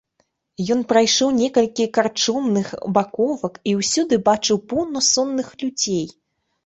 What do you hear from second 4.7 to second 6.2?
поўна сонных людзей.